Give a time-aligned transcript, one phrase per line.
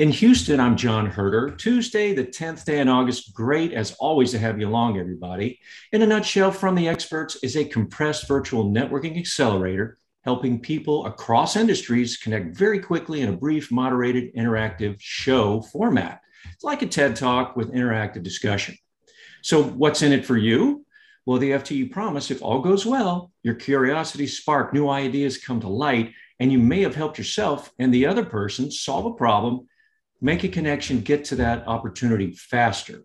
[0.00, 1.50] In Houston, I'm John Herder.
[1.50, 3.34] Tuesday, the 10th day in August.
[3.34, 5.60] Great as always to have you along, everybody.
[5.92, 11.54] In a nutshell, From the Experts is a compressed virtual networking accelerator helping people across
[11.54, 16.22] industries connect very quickly in a brief, moderated, interactive show format.
[16.54, 18.78] It's like a TED Talk with interactive discussion.
[19.42, 20.86] So, what's in it for you?
[21.26, 25.68] Well, the FTE promise if all goes well, your curiosity spark, new ideas come to
[25.68, 29.66] light, and you may have helped yourself and the other person solve a problem
[30.20, 33.04] make a connection, get to that opportunity faster.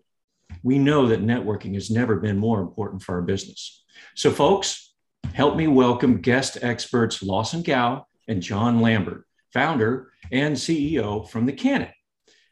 [0.62, 3.84] We know that networking has never been more important for our business.
[4.14, 4.94] So, folks,
[5.32, 11.52] help me welcome guest experts Lawson Gow and John Lambert, founder and CEO from the
[11.52, 11.92] Cannon,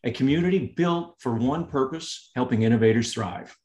[0.02, 3.56] a community built for one purpose helping innovators thrive.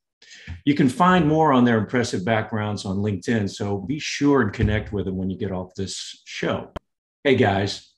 [0.66, 4.92] You can find more on their impressive backgrounds on LinkedIn, so be sure and connect
[4.92, 6.72] with them when you get off this show.
[7.24, 7.89] Hey guys,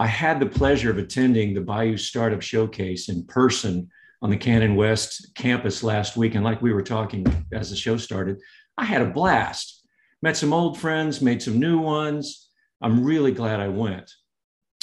[0.00, 3.90] I had the pleasure of attending the Bayou Startup Showcase in person
[4.22, 6.34] on the Cannon West campus last week.
[6.34, 8.40] And like we were talking as the show started,
[8.78, 9.86] I had a blast.
[10.22, 12.48] Met some old friends, made some new ones.
[12.80, 14.10] I'm really glad I went.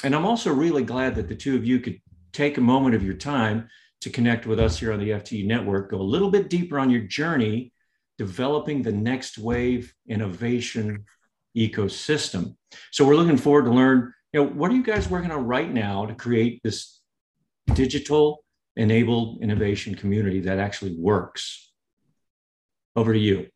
[0.04, 2.00] And I'm also really glad that the two of you could
[2.32, 3.70] take a moment of your time
[4.02, 6.92] to connect with us here on the FTE network, go a little bit deeper on
[6.92, 7.74] your journey
[8.20, 11.06] developing the next wave innovation
[11.58, 12.56] ecosystem.
[12.92, 15.72] So we're looking forward to learn you know, what are you guys working on right
[15.72, 17.02] now to create this
[17.74, 18.44] digital
[18.76, 21.72] enabled innovation community that actually works?
[22.96, 23.48] Over to you.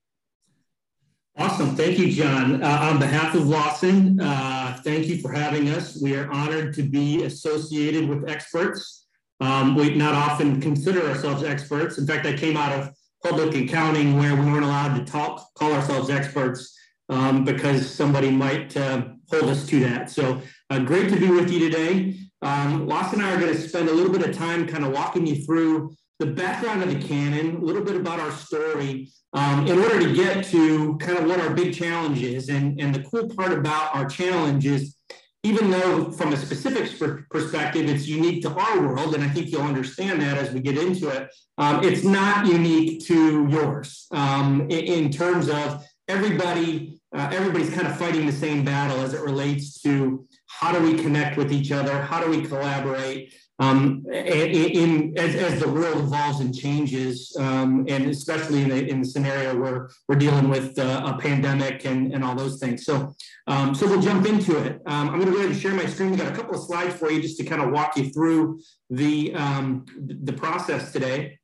[1.38, 1.76] Awesome.
[1.76, 2.62] Thank you, John.
[2.62, 6.00] Uh, on behalf of Lawson, uh, thank you for having us.
[6.02, 9.08] We are honored to be associated with experts.
[9.40, 11.98] Um, we not often consider ourselves experts.
[11.98, 12.90] In fact, I came out of
[13.24, 16.78] public accounting where we weren't allowed to talk, call ourselves experts
[17.10, 20.10] um, because somebody might uh, hold us to that.
[20.10, 22.20] So uh, great to be with you today.
[22.42, 24.92] Um, Lawson and I are going to spend a little bit of time kind of
[24.92, 29.66] walking you through the background of the Cannon, a little bit about our story, um,
[29.66, 32.50] in order to get to kind of what our big challenge is.
[32.50, 34.96] And, and the cool part about our challenge is,
[35.44, 36.92] even though from a specific
[37.32, 40.78] perspective, it's unique to our world, and I think you'll understand that as we get
[40.78, 47.30] into it, um, it's not unique to yours um, in, in, terms of everybody, uh,
[47.32, 51.38] everybody's kind of fighting the same battle as it relates to how do we connect
[51.38, 52.02] with each other?
[52.02, 53.34] How do we collaborate?
[53.60, 58.90] Um, in, in as, as, the world evolves and changes, um, and especially in the,
[58.90, 62.86] in the scenario where we're dealing with uh, a pandemic and, and all those things.
[62.86, 63.14] So,
[63.46, 64.82] um, so we'll jump into it.
[64.88, 66.10] Um, I'm going to go ahead and share my screen.
[66.10, 68.62] We got a couple of slides for you just to kind of walk you through
[68.90, 71.38] the um, the process today.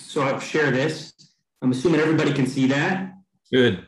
[0.00, 1.12] So I'll share this.
[1.62, 3.12] I'm assuming everybody can see that.
[3.52, 3.83] Good.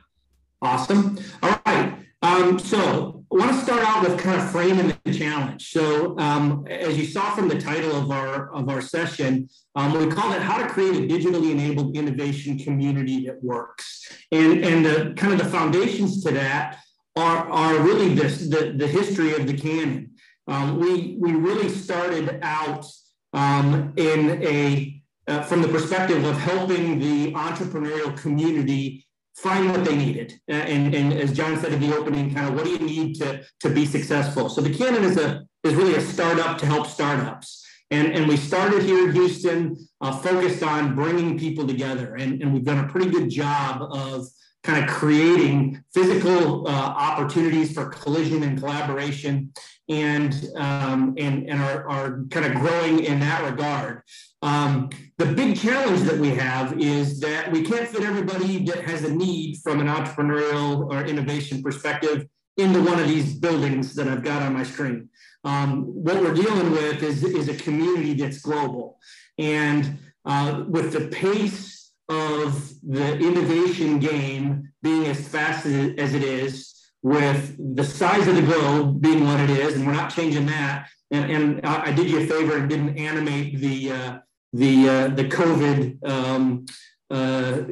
[0.62, 1.18] Awesome.
[1.42, 1.94] All right.
[2.22, 5.70] Um, so I want to start out with kind of framing the challenge.
[5.70, 10.06] So, um, as you saw from the title of our of our session, um, we
[10.06, 15.14] call it "How to Create a Digitally Enabled Innovation Community That Works." And and the
[15.16, 16.78] kind of the foundations to that
[17.16, 20.12] are are really this the the history of the Cannon.
[20.48, 22.86] Um, we we really started out
[23.34, 29.05] um, in a uh, from the perspective of helping the entrepreneurial community
[29.36, 30.40] find what they needed.
[30.48, 33.44] And, and as John said in the opening, kind of what do you need to,
[33.60, 34.48] to be successful?
[34.48, 37.64] So the Cannon is a is really a startup to help startups.
[37.90, 42.14] And, and we started here in Houston, uh, focused on bringing people together.
[42.14, 44.26] And, and we've done a pretty good job of
[44.62, 49.52] kind of creating physical uh, opportunities for collision and collaboration
[49.88, 54.02] and, um, and, and are, are kind of growing in that regard.
[54.42, 59.04] Um, the big challenge that we have is that we can't fit everybody that has
[59.04, 62.26] a need from an entrepreneurial or innovation perspective
[62.56, 65.08] into one of these buildings that I've got on my screen.
[65.44, 68.98] Um, what we're dealing with is, is a community that's global.
[69.38, 76.22] And uh, with the pace of the innovation game being as fast as as it
[76.22, 76.75] is,
[77.06, 80.88] with the size of the globe being what it is, and we're not changing that.
[81.12, 84.18] And, and I, I did you a favor and didn't animate the uh,
[84.52, 86.66] the uh, the COVID um,
[87.08, 87.62] uh,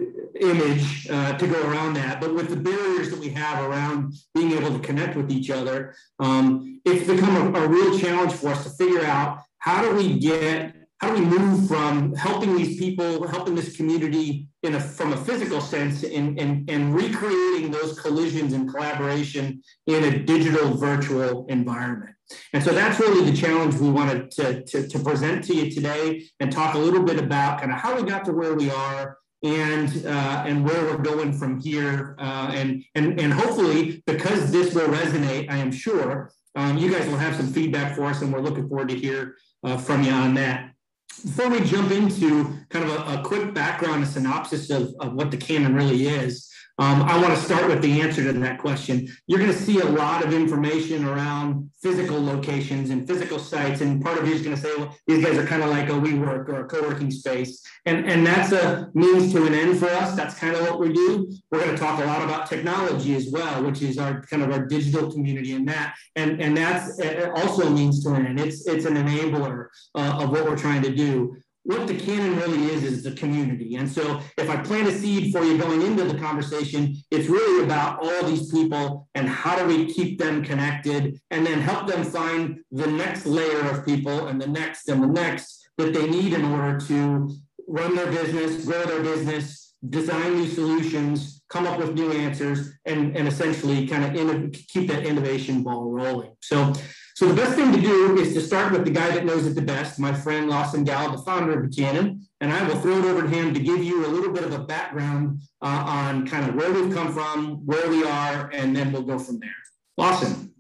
[0.41, 2.21] image uh, to go around that.
[2.21, 5.97] But with the barriers that we have around being able to connect with each other,
[6.21, 10.17] um, it's become a, a, real challenge for us to figure out how do we
[10.17, 15.13] get how do we move from helping these people, helping this community in a, from
[15.13, 21.47] a physical sense and, and, and recreating those collisions and collaboration in a digital virtual
[21.49, 22.15] environment.
[22.55, 26.25] And so that's really the challenge we wanted to, to, to present to you today
[26.41, 29.19] and talk a little bit about kind of how we got to where we are
[29.43, 32.17] and uh, and where we're going from here.
[32.19, 37.07] Uh, and, and, and hopefully, because this will resonate, I am sure, um, you guys
[37.07, 40.13] will have some feedback for us, and we're looking forward to hear uh, from you
[40.13, 40.74] on that.
[41.23, 45.31] Before we jump into kind of a, a quick background, a synopsis of, of what
[45.31, 49.09] the Cannon really is, um, I want to start with the answer to that question.
[49.29, 54.03] You're going to see a lot of information around physical locations and physical sites, and
[54.03, 55.93] part of you is going to say, well, these guys are kind of like a
[55.93, 60.17] WeWork or a co-working space, and and that's a means to an end for us.
[60.17, 61.33] That's kind of what we do.
[61.53, 64.51] We're going to talk a lot about technology as well, which is our kind of
[64.51, 66.99] our digital community, and that and and that's
[67.37, 68.41] also means to an end.
[68.41, 72.67] It's it's an enabler uh, of what we're trying to do what the Cannon really
[72.67, 73.77] is is the community.
[73.77, 77.65] And so if I plant a seed for you going into the conversation, it's really
[77.65, 82.05] about all these people and how do we keep them connected and then help them
[82.05, 86.35] find the next layer of people and the next and the next that they need
[86.35, 87.35] in order to
[87.67, 93.17] run their business, grow their business, design new solutions, come up with new answers, and,
[93.17, 96.35] and essentially kind of keep that innovation ball rolling.
[96.43, 96.75] So
[97.15, 99.55] so the best thing to do is to start with the guy that knows it
[99.55, 102.99] the best, my friend Lawson Gow, the founder of the Cannon, and I will throw
[102.99, 106.27] it over to him to give you a little bit of a background uh, on
[106.27, 109.55] kind of where we've come from, where we are, and then we'll go from there.
[109.97, 110.53] Lawson.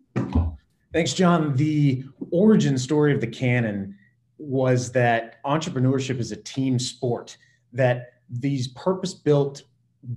[0.92, 1.56] Thanks, John.
[1.56, 3.96] The origin story of the Cannon
[4.38, 7.36] was that entrepreneurship is a team sport,
[7.72, 9.64] that these purpose built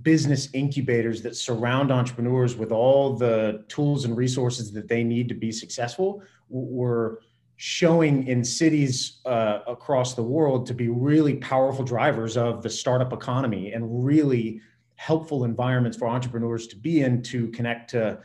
[0.02, 5.34] business incubators that surround entrepreneurs with all the tools and resources that they need to
[5.34, 7.20] be successful were
[7.56, 13.12] showing in cities uh, across the world to be really powerful drivers of the startup
[13.12, 14.60] economy and really
[14.94, 18.18] helpful environments for entrepreneurs to be in to connect to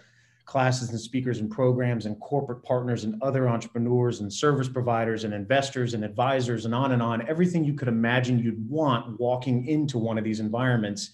[0.46, 5.34] classes and speakers and programs and corporate partners and other entrepreneurs and service providers and
[5.34, 7.28] investors and advisors and on and on.
[7.28, 11.12] Everything you could imagine you'd want walking into one of these environments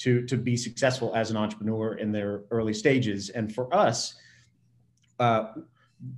[0.00, 3.28] to to be successful as an entrepreneur in their early stages.
[3.30, 4.14] And for us,
[5.18, 5.52] uh,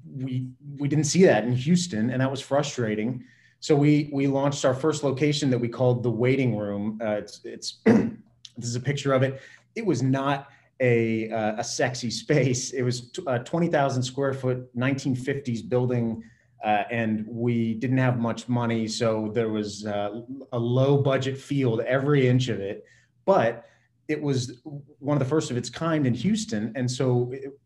[0.06, 0.48] we
[0.78, 3.24] we didn't see that in Houston, and that was frustrating.
[3.58, 7.00] So we we launched our first location that we called the Waiting Room.
[7.02, 9.40] Uh, it's it's this is a picture of it.
[9.74, 10.48] It was not
[10.80, 12.70] a uh, a sexy space.
[12.70, 16.22] It was a twenty thousand square foot 1950s building.
[16.64, 20.20] Uh, and we didn't have much money, so there was uh,
[20.52, 22.84] a low budget field every inch of it.
[23.24, 23.66] But
[24.08, 24.60] it was
[24.98, 26.72] one of the first of its kind in Houston.
[26.74, 27.58] And so it,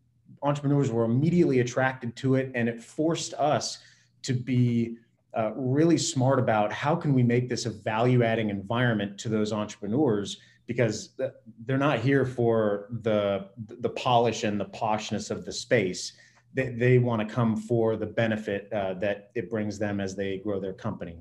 [0.43, 2.51] entrepreneurs were immediately attracted to it.
[2.55, 3.79] And it forced us
[4.23, 4.97] to be
[5.35, 9.53] uh, really smart about how can we make this a value adding environment to those
[9.53, 11.15] entrepreneurs because
[11.65, 16.13] they're not here for the the polish and the poshness of the space
[16.53, 20.37] they, they want to come for the benefit uh, that it brings them as they
[20.37, 21.17] grow their company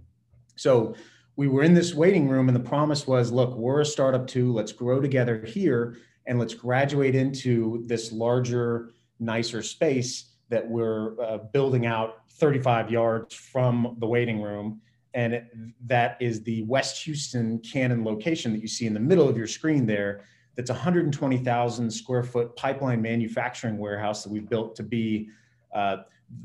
[0.57, 0.95] so
[1.37, 4.53] we were in this waiting room and the promise was look we're a startup too.
[4.53, 5.97] Let's grow together here
[6.27, 13.35] and let's graduate into this larger nicer space that we're uh, building out 35 yards
[13.35, 14.81] from the waiting room.
[15.15, 15.47] And it,
[15.87, 19.47] that is the west houston cannon location that you see in the middle of your
[19.47, 20.25] screen there.
[20.57, 25.29] That's 120000 square foot pipeline manufacturing warehouse that we've built to be
[25.75, 25.99] uh,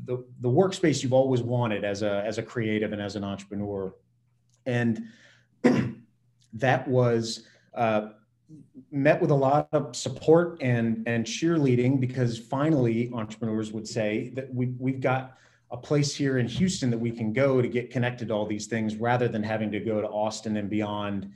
[0.04, 3.92] the, the workspace you've always wanted as a, as a creative and as an entrepreneur
[4.66, 5.04] and
[6.52, 8.08] that was uh,
[8.90, 14.52] met with a lot of support and and cheerleading because finally entrepreneurs would say that
[14.54, 15.36] we we've got
[15.70, 18.66] a place here in Houston that we can go to get connected to all these
[18.66, 21.30] things rather than having to go to Austin and beyond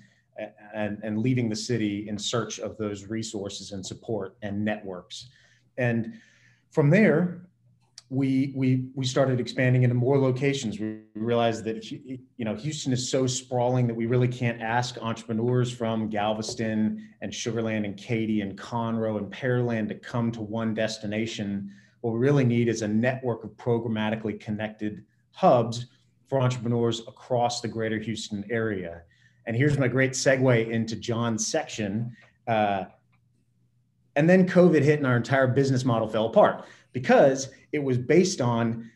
[0.74, 5.30] and, and leaving the city in search of those resources and support and networks.
[5.78, 6.14] And
[6.70, 7.48] from there,
[8.08, 10.78] we we we started expanding into more locations.
[10.78, 15.72] We realized that you know Houston is so sprawling that we really can't ask entrepreneurs
[15.72, 21.72] from Galveston and Sugarland and Katy and Conroe and Pearland to come to one destination.
[22.02, 25.86] What we really need is a network of programmatically connected hubs
[26.28, 29.02] for entrepreneurs across the greater Houston area.
[29.46, 32.16] And here's my great segue into John's section.
[32.46, 32.84] Uh,
[34.14, 36.64] and then COVID hit and our entire business model fell apart
[36.96, 38.90] because it was based on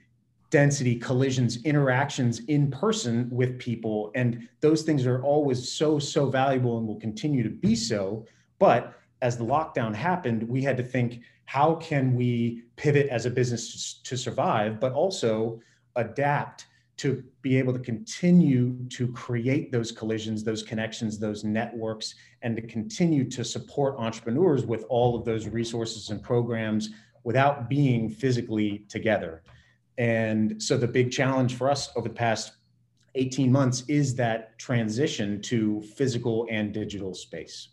[0.49, 4.11] density collisions interactions in person with people.
[4.15, 8.25] And those things are always so so valuable and will continue to be so.
[8.59, 13.31] But as the lockdown happened we had to think how can we pivot as a
[13.31, 15.61] business to survive but also
[15.97, 16.67] adapt
[16.97, 22.63] to be able to continue to create those collisions those connections those networks and to
[22.63, 26.91] continue to support entrepreneurs with all of those resources and programs
[27.25, 29.43] without being physically together.
[29.99, 32.53] And so the big challenge for us over the past
[33.15, 37.69] 18 months is that transition to physical and digital space.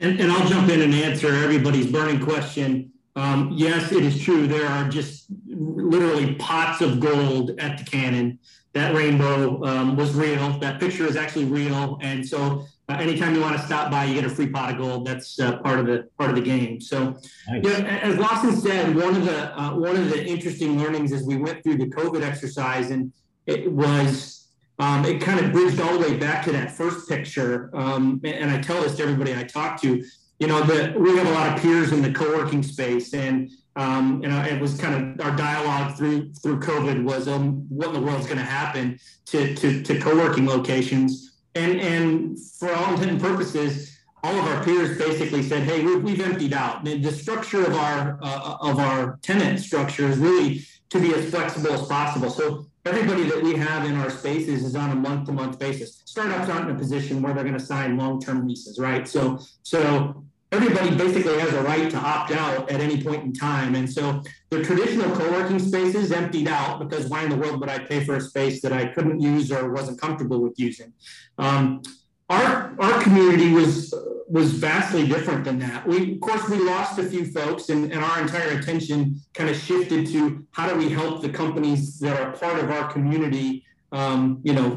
[0.00, 2.92] And, and I'll jump in and answer everybody's burning question.
[3.14, 4.46] Um, yes, it is true.
[4.46, 8.38] There are just literally pots of gold at the cannon.
[8.74, 10.58] That rainbow um, was real.
[10.58, 11.98] That picture is actually real.
[12.02, 14.78] And so uh, anytime you want to stop by, you get a free pot of
[14.78, 15.06] gold.
[15.06, 16.80] That's uh, part of the part of the game.
[16.80, 17.16] So,
[17.48, 17.64] nice.
[17.64, 21.36] yeah, as Lawson said, one of the uh, one of the interesting learnings as we
[21.36, 23.12] went through the COVID exercise, and
[23.46, 27.70] it was um, it kind of bridged all the way back to that first picture.
[27.74, 30.04] Um, and I tell this to everybody I talk to.
[30.38, 34.22] You know, that we have a lot of peers in the co-working space, and um,
[34.22, 37.94] you know, it was kind of our dialogue through through COVID was um, what in
[37.94, 41.25] the world is going to happen to, to to co-working locations
[41.56, 46.02] and and for all intents and purposes, all of our peers basically said, "Hey, we've,
[46.02, 50.64] we've emptied out." And the structure of our uh, of our tenant structure is really
[50.90, 52.30] to be as flexible as possible.
[52.30, 56.02] So everybody that we have in our spaces is on a month to month basis.
[56.04, 59.08] Startups aren't in a position where they're going to sign long term leases, right?
[59.08, 60.24] So so
[60.56, 63.74] everybody basically has a right to opt out at any point in time.
[63.74, 67.78] And so the traditional co-working spaces emptied out because why in the world would I
[67.78, 70.92] pay for a space that I couldn't use or wasn't comfortable with using?
[71.38, 71.82] Um,
[72.28, 73.94] our our community was
[74.28, 75.86] was vastly different than that.
[75.86, 79.56] We of course we lost a few folks and, and our entire attention kind of
[79.56, 84.40] shifted to how do we help the companies that are part of our community um,
[84.42, 84.76] you know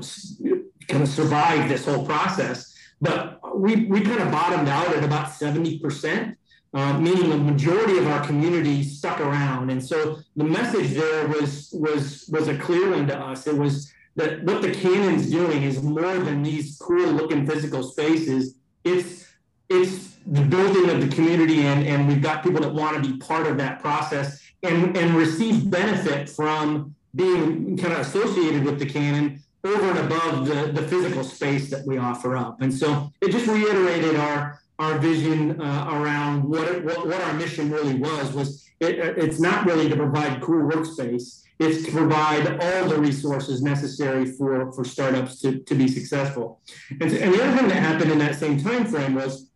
[0.88, 2.76] kind of survive this whole process.
[3.02, 6.36] But we, we kind of bottomed out at about 70%,
[6.74, 9.70] uh, meaning the majority of our community stuck around.
[9.70, 13.48] And so the message there was, was, was a clear one to us.
[13.48, 18.56] It was that what the Cannon's doing is more than these cool looking physical spaces.
[18.84, 19.28] It's,
[19.70, 23.18] it's the building of the community and, and we've got people that want to be
[23.18, 28.86] part of that process and, and receive benefit from being kind of associated with the
[28.86, 32.62] Cannon over and above the, the physical space that we offer up.
[32.62, 37.34] And so it just reiterated our our vision uh, around what, it, what what our
[37.34, 42.48] mission really was was it, it's not really to provide cool workspace it's to provide
[42.64, 46.62] all the resources necessary for for startups to, to be successful
[46.92, 49.49] and, and the other thing that happened in that same time frame was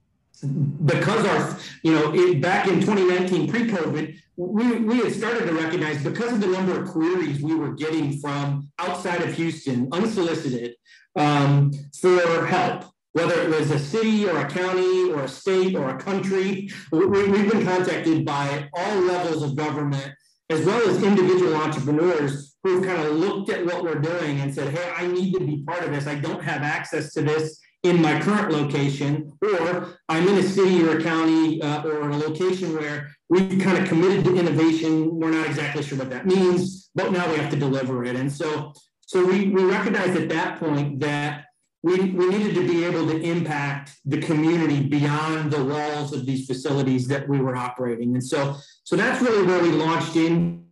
[0.43, 6.03] because our you know it, back in 2019 pre-covid we, we had started to recognize
[6.03, 10.75] because of the number of queries we were getting from outside of Houston, unsolicited,
[11.15, 15.89] um, for help, whether it was a city or a county or a state or
[15.89, 16.69] a country.
[16.91, 20.11] We, we've been contacted by all levels of government,
[20.49, 24.73] as well as individual entrepreneurs who've kind of looked at what we're doing and said,
[24.73, 26.07] hey, I need to be part of this.
[26.07, 30.83] I don't have access to this in my current location, or I'm in a city
[30.83, 35.19] or a county uh, or a location where we've kind of committed to innovation.
[35.19, 38.15] We're not exactly sure what that means, but now we have to deliver it.
[38.15, 41.45] And so, so we, we recognized at that point that
[41.83, 46.47] we, we needed to be able to impact the community beyond the walls of these
[46.47, 48.13] facilities that we were operating.
[48.13, 50.65] And so, so that's really where we launched in,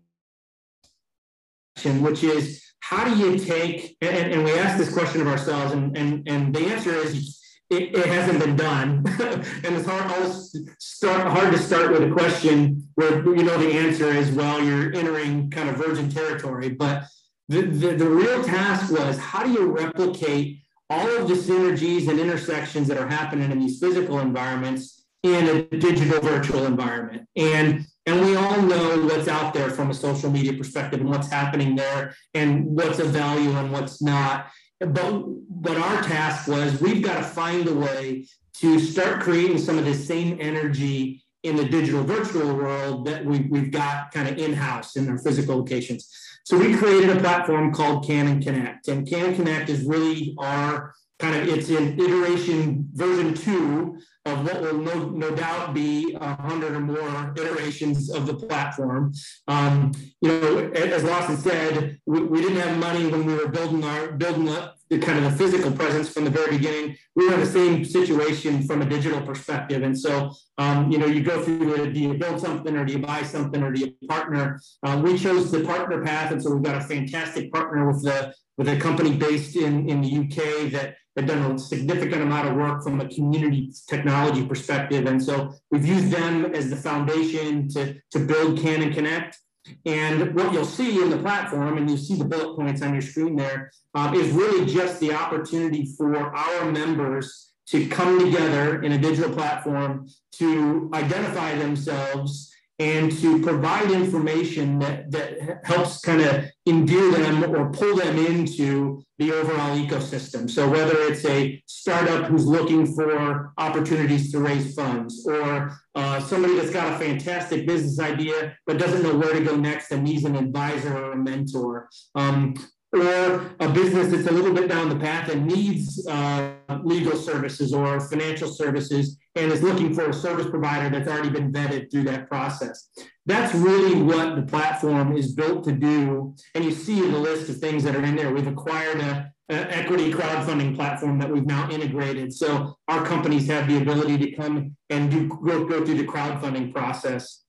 [1.83, 5.95] which is how do you take, and, and we asked this question of ourselves, and,
[5.97, 7.39] and, and the answer is
[7.71, 9.03] it, it hasn't been done.
[9.19, 10.31] and it's hard,
[10.77, 14.93] start, hard to start with a question where you know the answer is, well, you're
[14.93, 16.69] entering kind of virgin territory.
[16.69, 17.05] But
[17.47, 20.59] the, the, the real task was how do you replicate
[20.89, 25.63] all of the synergies and intersections that are happening in these physical environments in a
[25.63, 27.27] digital virtual environment?
[27.37, 31.29] And and we all know what's out there from a social media perspective and what's
[31.29, 34.47] happening there and what's of value and what's not.
[34.79, 38.25] But, but our task was we've got to find a way
[38.57, 43.39] to start creating some of the same energy in the digital virtual world that we,
[43.49, 46.09] we've got kind of in-house in our physical locations.
[46.43, 48.87] So we created a platform called Cannon Connect.
[48.87, 54.61] And Cannon Connect is really our kind of it's in iteration version two of what
[54.61, 59.13] will no, no doubt be a hundred or more iterations of the platform.
[59.47, 63.83] Um, you know, as Lawson said, we, we, didn't have money when we were building
[63.83, 66.97] our building up the kind of the physical presence from the very beginning.
[67.15, 71.07] We were in the same situation from a digital perspective, and so um, you know,
[71.07, 73.79] you go through the, do you build something or do you buy something or do
[73.79, 74.61] you partner?
[74.83, 78.35] Um, we chose the partner path, and so we've got a fantastic partner with the
[78.57, 82.55] with a company based in in the UK that have done a significant amount of
[82.55, 85.05] work from a community technology perspective.
[85.05, 89.37] And so we've used them as the foundation to, to build Cannon Connect.
[89.85, 93.01] And what you'll see in the platform, and you see the bullet points on your
[93.01, 98.93] screen there, uh, is really just the opportunity for our members to come together in
[98.93, 106.45] a digital platform to identify themselves and to provide information that, that helps kind of
[106.67, 110.49] endear them or pull them into the overall ecosystem.
[110.49, 116.55] So whether it's a startup who's looking for opportunities to raise funds or uh, somebody
[116.55, 120.23] that's got a fantastic business idea but doesn't know where to go next and needs
[120.23, 121.89] an advisor or a mentor.
[122.15, 122.55] Um,
[122.93, 126.53] or a business that's a little bit down the path and needs uh,
[126.83, 131.53] legal services or financial services and is looking for a service provider that's already been
[131.53, 132.89] vetted through that process.
[133.25, 136.35] That's really what the platform is built to do.
[136.55, 138.33] And you see the list of things that are in there.
[138.33, 142.33] We've acquired a, a equity crowdfunding platform that we've now integrated.
[142.33, 146.73] So our companies have the ability to come and do go, go through the crowdfunding
[146.73, 147.43] process.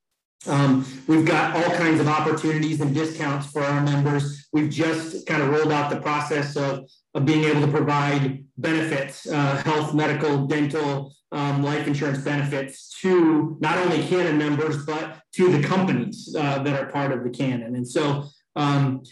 [0.46, 4.48] Um, we've got all kinds of opportunities and discounts for our members.
[4.52, 9.26] We've just kind of rolled out the process of, of being able to provide benefits,
[9.28, 15.50] uh, health, medical, dental, um, life insurance benefits to not only Cannon members, but to
[15.50, 17.74] the companies uh, that are part of the Cannon.
[17.74, 19.02] And so um,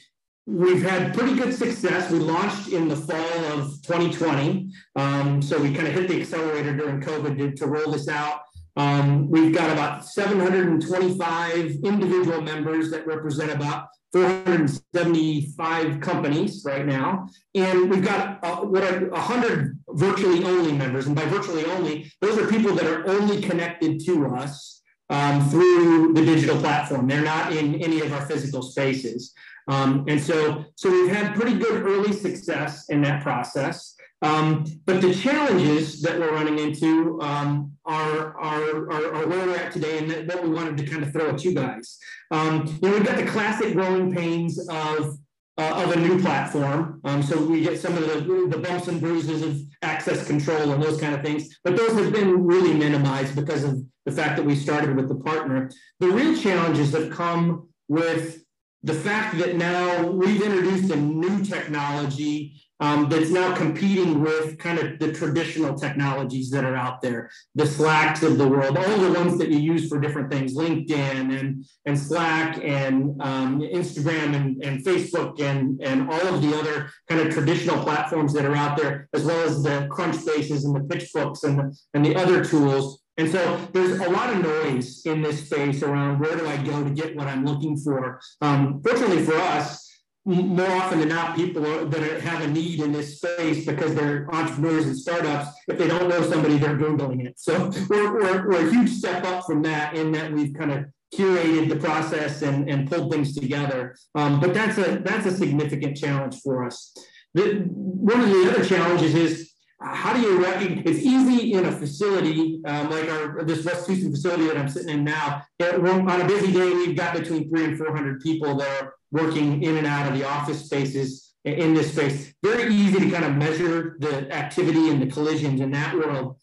[0.47, 2.11] we've had pretty good success.
[2.11, 4.71] We launched in the fall of 2020.
[4.97, 8.43] Um, so we kind of hit the accelerator during COVID to, to roll this out.
[8.77, 17.29] Um, we've got about 725 individual members that represent about 475 companies right now.
[17.55, 21.07] And we've got uh, what are 100 virtually only members.
[21.07, 26.13] And by virtually only, those are people that are only connected to us um, through
[26.15, 27.07] the digital platform.
[27.07, 29.33] They're not in any of our physical spaces.
[29.69, 33.95] Um, and so, so we've had pretty good early success in that process.
[34.23, 39.73] Um, but the challenges that we're running into um, are, are, are, where we're at
[39.73, 41.99] today and that, what we wanted to kind of throw at you guys.
[42.31, 45.19] Um, you know, we've got the classic growing pains of,
[45.59, 47.01] uh, of a new platform.
[47.05, 50.83] Um, so we get some of the, the bumps and bruises of access control and
[50.83, 54.45] those kind of things, but those have been really minimized because of the fact that
[54.45, 55.71] we started with the partner.
[56.01, 58.43] The real challenges have come with
[58.83, 64.79] the fact that now we've introduced a new technology um, that's now competing with kind
[64.79, 69.13] of the traditional technologies that are out there, the Slacks of the world, all the
[69.13, 74.65] ones that you use for different things, LinkedIn and, and Slack and um, Instagram and,
[74.65, 78.77] and Facebook and, and all of the other kind of traditional platforms that are out
[78.79, 83.03] there, as well as the Crunchbases and the PitchBooks and the, and the other tools.
[83.19, 86.83] And so there's a lot of noise in this space around where do I go
[86.83, 88.19] to get what I'm looking for.
[88.41, 89.90] Um, fortunately for us,
[90.25, 94.87] more often than not, people that have a need in this space because they're entrepreneurs
[94.87, 97.39] and startups, if they don't know somebody, they're Googling it.
[97.39, 100.85] So we're, we're, we're a huge step up from that in that we've kind of
[101.15, 103.97] curated the process and, and pulled things together.
[104.15, 106.95] Um, but that's a, that's a significant challenge for us.
[107.35, 109.50] The, one of the other challenges is
[109.81, 114.11] how do you recognize, it's easy in a facility um, like our, this West Houston
[114.11, 117.79] facility that I'm sitting in now, on a busy day, we've got between three and
[117.79, 122.35] 400 people that are working in and out of the office spaces in this space.
[122.43, 126.37] Very easy to kind of measure the activity and the collisions in that world.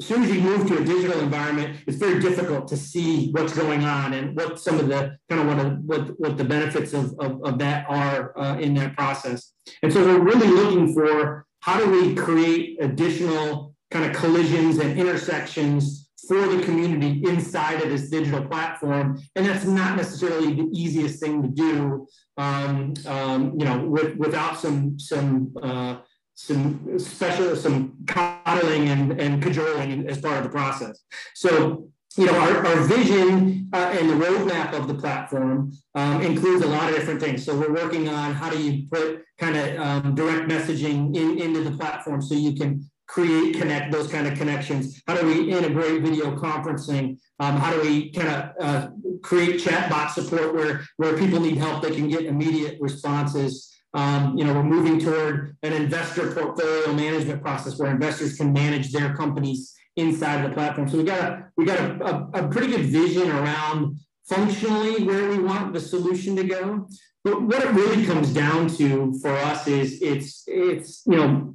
[0.00, 3.52] As soon as you move to a digital environment, it's very difficult to see what's
[3.52, 7.18] going on and what some of the kind of what what, what the benefits of,
[7.18, 9.52] of, of that are uh, in that process.
[9.82, 14.98] And so we're really looking for how do we create additional kind of collisions and
[14.98, 19.18] intersections for the community inside of this digital platform.
[19.34, 24.58] And that's not necessarily the easiest thing to do, um, um, you know, with, without
[24.58, 25.98] some, some, uh,
[26.34, 31.00] some special, some coddling and, and cajoling as part of the process.
[31.34, 36.64] So, you know, our, our vision uh, and the roadmap of the platform um, includes
[36.64, 37.44] a lot of different things.
[37.44, 41.60] So we're working on how do you put kind of um, direct messaging in, into
[41.62, 45.00] the platform so you can create connect those kind of connections?
[45.06, 47.18] How do we integrate video conferencing?
[47.38, 48.88] Um, how do we kind of uh,
[49.22, 53.72] create chatbot support where where people need help, they can get immediate responses?
[53.94, 58.92] Um, you know, we're moving toward an investor portfolio management process where investors can manage
[58.92, 60.88] their companies inside the platform.
[60.88, 65.28] So we got a we got a, a, a pretty good vision around functionally where
[65.28, 66.86] we want the solution to go.
[67.24, 71.54] But what it really comes down to for us is it's it's you know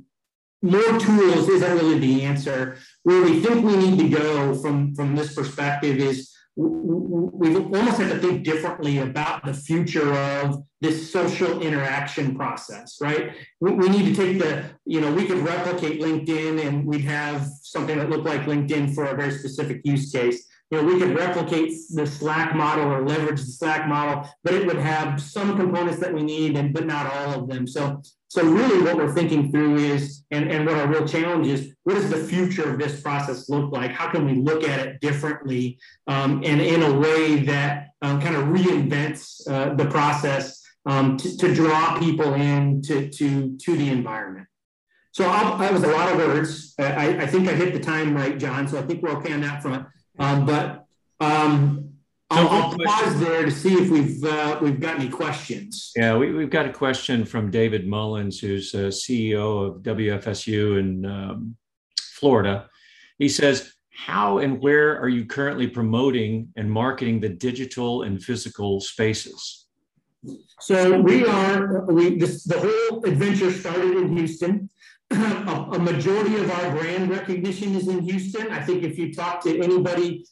[0.62, 2.78] more tools isn't really the answer.
[3.04, 8.12] Where we think we need to go from, from this perspective is we almost have
[8.12, 13.32] to think differently about the future of this social interaction process, right?
[13.60, 17.48] We, we, need to take the, you know, we could replicate LinkedIn and we'd have
[17.62, 20.46] something that looked like LinkedIn for a very specific use case.
[20.74, 24.66] You know, we could replicate the Slack model or leverage the Slack model, but it
[24.66, 27.68] would have some components that we need, and but not all of them.
[27.68, 31.76] So, so really, what we're thinking through is, and and what our real challenge is,
[31.84, 33.92] what does the future of this process look like?
[33.92, 38.36] How can we look at it differently, um, and in a way that um, kind
[38.36, 43.90] of reinvents uh, the process um, to, to, draw people in to, to, to the
[43.90, 44.48] environment.
[45.12, 46.74] So I'll, that was a lot of words.
[46.78, 48.68] I, I, think I hit the time right, John.
[48.68, 49.88] So I think we're okay on that front.
[50.19, 50.86] Um, but
[51.19, 51.93] um,
[52.30, 55.91] I'll, I'll, pause there to see if we've uh, we've got any questions.
[55.95, 61.06] Yeah, we, have got a question from David Mullins, who's a CEO of WFSU in
[61.06, 61.56] um,
[61.99, 62.69] Florida.
[63.19, 68.80] He says, "How and where are you currently promoting and marketing the digital and physical
[68.80, 69.62] spaces?"
[70.60, 74.70] So we are, we this, the whole adventure started in Houston.
[75.12, 78.50] a, a, majority of our brand recognition is in Houston.
[78.52, 80.26] I think if you talk to anybody,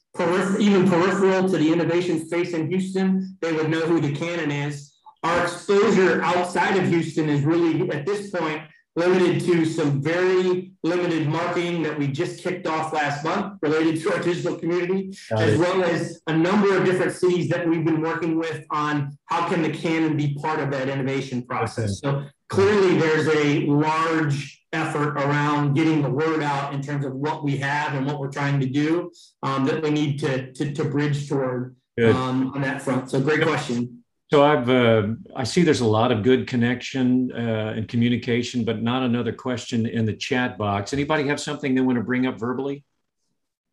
[0.60, 4.96] even peripheral to the innovation space in Houston, they would know who the Cannon is.
[5.24, 8.64] Our exposure outside of Houston is really, at this point,
[8.96, 14.12] limited to some very limited marketing that we just kicked off last month related to
[14.14, 15.60] our digital community, Got as it.
[15.60, 19.62] well as a number of different cities that we've been working with on how can
[19.62, 22.02] the Cannon be part of that innovation process.
[22.04, 22.24] Okay.
[22.24, 27.44] So clearly there's a large effort around getting the word out in terms of what
[27.44, 29.12] we have and what we're trying to do
[29.44, 33.12] um, that we need to, to, to bridge toward um, on that front.
[33.12, 34.01] So great question.
[34.32, 38.82] So I've uh, I see there's a lot of good connection uh, and communication, but
[38.82, 40.94] not another question in the chat box.
[40.94, 42.86] Anybody have something they want to bring up verbally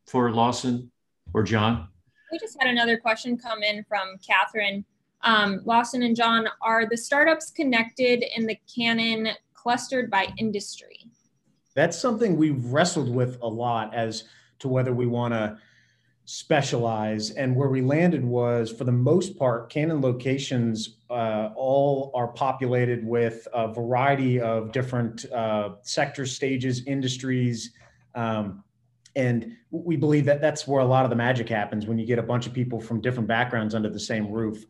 [0.09, 0.91] for Lawson
[1.33, 1.87] or John?
[2.33, 4.85] We just had another question come in from Catherine.
[5.23, 11.07] Um, Lawson and John, are the startups connected in the Cannon clustered by industry?
[11.77, 14.25] That's something we've wrestled with a lot as
[14.59, 15.57] to whether we want to
[16.31, 17.31] specialize.
[17.31, 23.03] And where we landed was, for the most part, Cannon locations uh, all are populated
[23.03, 27.73] with a variety of different uh, sectors, stages, industries.
[28.15, 28.63] Um,
[29.17, 32.19] and we believe that that's where a lot of the magic happens when you get
[32.19, 34.67] a bunch of people from different backgrounds under the same roof.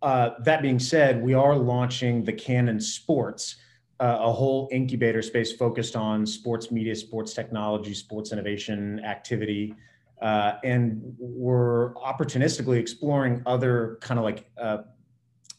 [0.00, 3.56] Uh, that being said, we are launching the Cannon Sports,
[4.00, 9.74] uh, a whole incubator space focused on sports media, sports technology, sports innovation activity.
[10.20, 14.78] Uh, and we're opportunistically exploring other kind of like uh,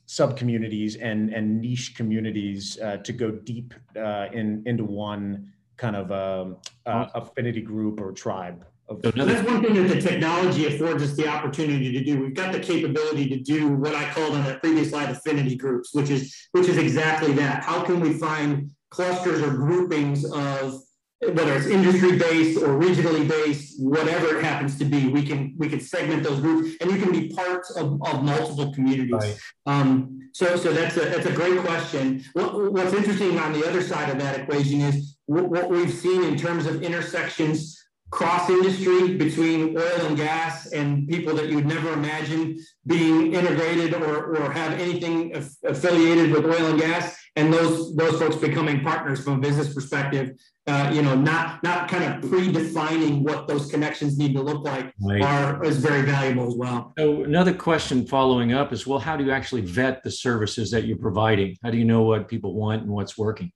[0.05, 5.95] sub communities and and niche communities uh, to go deep uh, in into one kind
[5.95, 8.65] of um, uh, affinity group or tribe.
[8.89, 12.19] Of- so that's one thing that the technology affords us the opportunity to do.
[12.19, 15.93] We've got the capability to do what I called on that previous slide affinity groups,
[15.93, 17.63] which is which is exactly that.
[17.63, 20.81] How can we find clusters or groupings of
[21.21, 25.67] whether it's industry based or regionally based, whatever it happens to be, we can we
[25.67, 29.11] can segment those groups, and you can be part of, of multiple communities.
[29.11, 29.39] Right.
[29.65, 32.23] Um, so so that's a that's a great question.
[32.33, 36.23] What, what's interesting on the other side of that equation is what, what we've seen
[36.23, 37.75] in terms of intersections
[38.11, 44.35] cross industry between oil and gas and people that you'd never imagine being integrated or,
[44.35, 49.33] or have anything affiliated with oil and gas and those those folks becoming partners from
[49.33, 50.31] a business perspective
[50.67, 54.93] uh, you know not not kind of predefining what those connections need to look like
[55.01, 55.21] right.
[55.21, 56.93] are is very valuable as well.
[56.97, 60.85] So another question following up is well how do you actually vet the services that
[60.85, 61.57] you're providing?
[61.63, 63.51] How do you know what people want and what's working?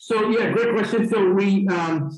[0.00, 1.08] So yeah great question.
[1.08, 2.10] So we um,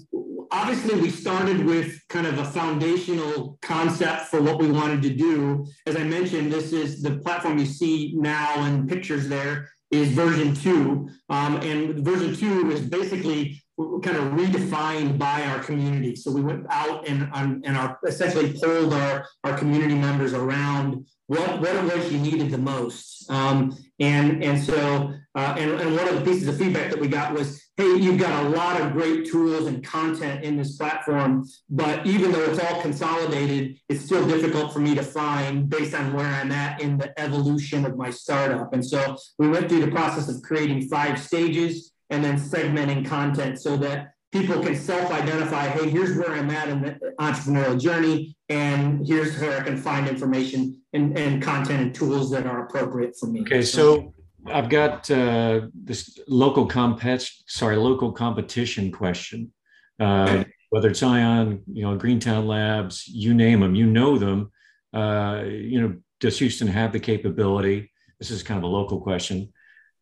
[0.51, 5.66] obviously we started with kind of a foundational concept for what we wanted to do.
[5.87, 10.55] As I mentioned, this is the platform you see now and pictures there is version
[10.55, 11.09] two.
[11.29, 13.62] Um, and version two is basically
[14.03, 16.16] kind of redefined by our community.
[16.16, 21.61] So we went out and, and our essentially polled our, our community members around what,
[21.61, 23.31] what it was you needed the most.
[23.31, 27.07] Um, and, and so, uh, and, and one of the pieces of feedback that we
[27.07, 31.47] got was, hey, you've got a lot of great tools and content in this platform,
[31.69, 36.14] but even though it's all consolidated, it's still difficult for me to find based on
[36.14, 38.73] where I'm at in the evolution of my startup.
[38.73, 43.61] And so we went through the process of creating five stages and then segmenting content
[43.61, 49.07] so that people can self-identify, hey, here's where I'm at in the entrepreneurial journey, and
[49.07, 53.27] here's where I can find information and, and content and tools that are appropriate for
[53.27, 53.41] me.
[53.41, 54.12] Okay, so
[54.47, 59.53] I've got uh, this local compet sorry, local competition question.
[59.99, 64.53] Uh, whether it's Ion, you know, Greentown Labs, you name them, you know them.
[64.93, 67.91] Uh, you know, does Houston have the capability?
[68.19, 69.53] This is kind of a local question.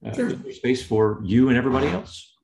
[0.05, 0.53] Uh, sure.
[0.53, 2.36] space for you and everybody else.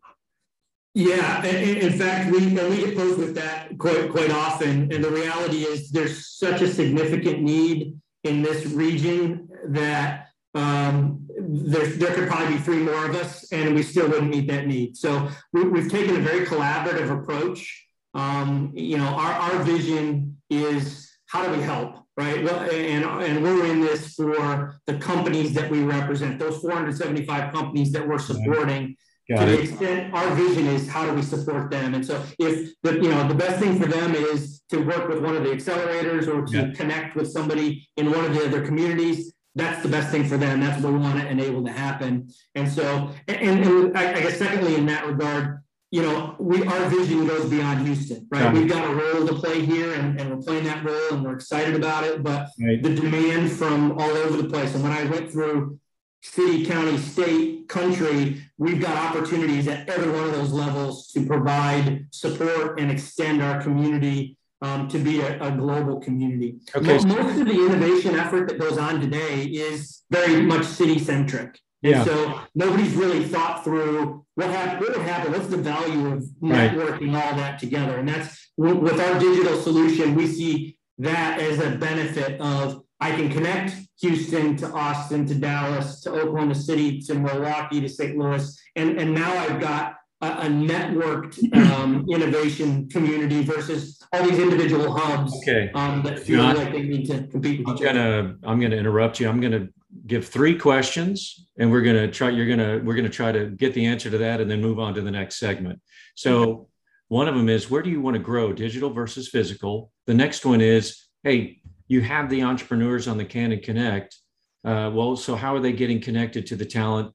[0.95, 5.63] Yeah, in, fact, we we get posed with that quite quite often, and the reality
[5.63, 12.57] is there's such a significant need in this region that um, there, there could probably
[12.57, 14.97] be three more of us, and we still wouldn't meet that need.
[14.97, 17.87] So we, have taken a very collaborative approach.
[18.13, 22.45] Um, you know, our, our vision is how do we help, right?
[22.45, 27.93] Well, and, and we're in this for the companies that we represent, those 475 companies
[27.93, 28.97] that we're supporting.
[29.31, 29.57] Got to it.
[29.57, 33.09] the extent our vision is how do we support them and so if the you
[33.09, 36.45] know the best thing for them is to work with one of the accelerators or
[36.47, 36.75] to yeah.
[36.75, 40.61] connect with somebody in one of the other communities that's the best thing for them.
[40.61, 42.31] That's what we want to enable to happen.
[42.55, 46.89] And so, and, and I, I, guess secondly, in that regard, you know, we our
[46.89, 48.51] vision goes beyond Houston, right?
[48.51, 51.35] We've got a role to play here, and, and we're playing that role, and we're
[51.35, 52.23] excited about it.
[52.23, 52.83] But right.
[52.83, 55.79] the demand from all over the place, and when I went through
[56.23, 62.07] city, county, state, country, we've got opportunities at every one of those levels to provide
[62.11, 66.61] support and extend our community um, to be a, a, global community.
[66.75, 66.87] Okay.
[66.87, 71.59] Most, most of the innovation effort that goes on today is very much city centric.
[71.85, 76.23] And so nobody's really thought through what, hap- what would happen, what's the value of
[76.41, 77.33] networking right.
[77.33, 77.99] all that together.
[77.99, 83.29] And that's with our digital solution, we see that as a benefit of I can
[83.29, 88.17] connect Houston to Austin to Dallas to Oklahoma City to Milwaukee to St.
[88.17, 88.57] Louis.
[88.77, 94.97] And, and now I've got a, a networked um, innovation community versus all these individual
[94.97, 95.73] hubs okay.
[95.75, 98.37] um, that feel John, like they need to compete with I'm each gonna, other.
[98.45, 99.29] I'm going to interrupt you.
[99.29, 99.69] I'm going to
[100.07, 103.33] give three questions and we're going to try, you're going to, we're going to try
[103.33, 105.81] to get the answer to that and then move on to the next segment.
[106.15, 106.69] So
[107.09, 109.91] one of them is where do you want to grow digital versus physical?
[110.07, 111.62] The next one is, hey,
[111.93, 114.17] you have the entrepreneurs on the Cannon Connect.
[114.65, 117.13] Uh, well, so how are they getting connected to the talent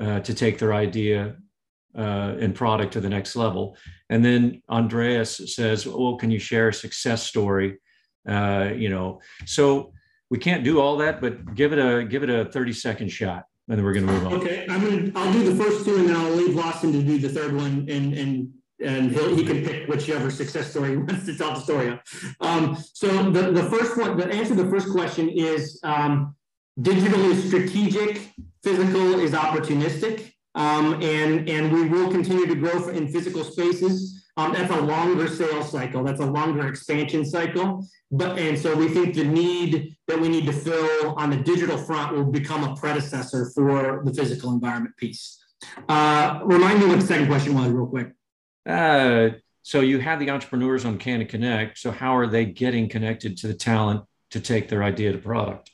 [0.00, 1.36] uh, to take their idea
[1.96, 3.76] uh, and product to the next level.
[4.10, 7.78] And then Andreas says, "Well, can you share a success story?"
[8.28, 9.92] Uh, you know, so
[10.30, 13.44] we can't do all that, but give it a give it a thirty second shot,
[13.68, 14.34] and then we're going to move on.
[14.34, 17.18] Okay, I'm gonna I'll do the first two, and then I'll leave Lawson to do
[17.18, 21.36] the third one, and and and he can pick whichever success story he wants to
[21.36, 22.00] tell the story of.
[22.40, 26.36] Um, so the, the first one, the answer to the first question is um,
[26.80, 28.30] digital is strategic,
[28.62, 30.32] physical is opportunistic.
[30.54, 34.24] Um, and, and we will continue to grow in physical spaces.
[34.36, 36.02] Um, that's a longer sales cycle.
[36.02, 37.86] That's a longer expansion cycle.
[38.10, 41.76] But and so we think the need that we need to fill on the digital
[41.76, 45.38] front will become a predecessor for the physical environment piece.
[45.88, 48.12] Uh, remind me what the second question was, real quick.
[48.68, 49.30] Uh,
[49.62, 51.78] so you have the entrepreneurs on Cannon Connect.
[51.78, 55.70] So how are they getting connected to the talent to take their idea to product?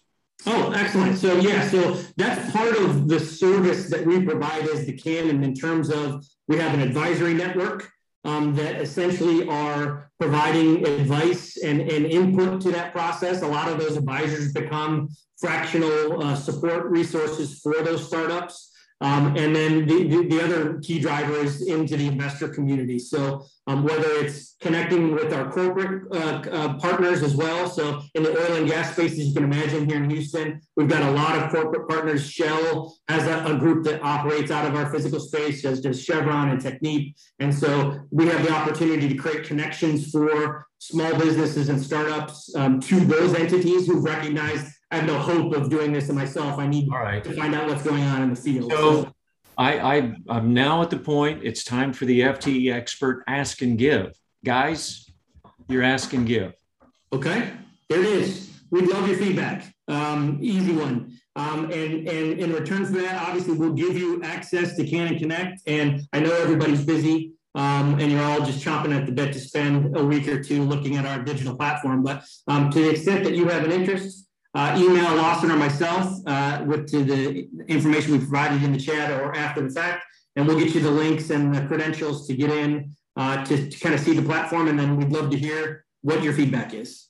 [0.46, 1.16] Oh, excellent.
[1.16, 5.54] So yeah, so that's part of the service that we provide as the Cannon in
[5.54, 7.90] terms of we have an advisory network
[8.24, 13.42] um, that essentially are providing advice and, and input to that process.
[13.42, 18.72] A lot of those advisors become fractional uh, support resources for those startups.
[19.00, 22.98] Um, and then the, the, the, other key driver is into the investor community.
[22.98, 27.68] So um, whether it's connecting with our corporate uh, uh, partners as well.
[27.68, 30.88] So in the oil and gas space, as you can imagine here in Houston, we've
[30.88, 32.30] got a lot of corporate partners.
[32.30, 36.50] Shell has a, a group that operates out of our physical space, as does Chevron
[36.50, 37.14] and Technip.
[37.40, 42.78] And so we have the opportunity to create connections for small businesses and startups um,
[42.78, 46.56] to those entities who've recognized I have no hope of doing this to myself.
[46.56, 48.70] I need to find out what's going on in the field.
[48.70, 49.12] So.
[49.58, 53.76] I, I, I'm now at the point, it's time for the FTE expert ask and
[53.76, 54.12] give.
[54.44, 55.10] Guys,
[55.68, 56.52] you're ask and give.
[57.12, 57.50] Okay,
[57.88, 58.52] there it is.
[58.70, 59.74] We'd love your feedback.
[59.88, 61.18] Um, easy one.
[61.34, 65.60] Um, and, and in return for that, obviously, we'll give you access to Cannon Connect.
[65.66, 69.38] And I know everybody's busy um, and you're all just chomping at the bit to
[69.40, 72.02] spend a week or two looking at our digital platform.
[72.02, 74.23] But um, to the extent that you have an interest,
[74.54, 79.10] uh, email Lawson or myself uh, with to the information we provided in the chat
[79.10, 80.04] or after the fact,
[80.36, 83.78] and we'll get you the links and the credentials to get in uh, to, to
[83.78, 87.08] kind of see the platform, and then we'd love to hear what your feedback is.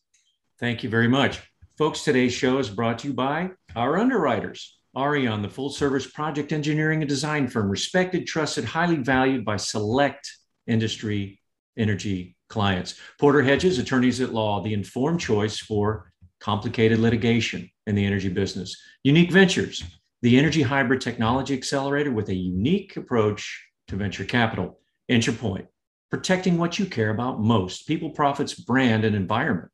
[0.60, 1.40] Thank you very much.
[1.76, 4.78] Folks, today's show is brought to you by our underwriters.
[4.96, 10.30] Arion, the full service project engineering and design firm, respected, trusted, highly valued by select
[10.68, 11.40] industry
[11.76, 12.94] energy clients.
[13.18, 16.12] Porter Hedges, attorneys at law, the informed choice for
[16.44, 18.76] complicated litigation in the energy business.
[19.02, 19.82] Unique Ventures,
[20.20, 24.78] the energy hybrid technology accelerator with a unique approach to venture capital.
[25.10, 25.66] IntraPoint,
[26.10, 29.70] protecting what you care about most people, profits, brand, and environment.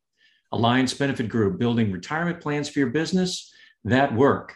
[0.53, 3.53] Alliance Benefit Group, building retirement plans for your business
[3.83, 4.55] that work.